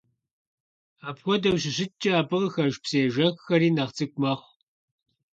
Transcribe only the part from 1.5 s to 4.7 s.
щыщыткӀэ, абы къыхэж псыежэххэри нэхъ цӀыкӀу мэхъу.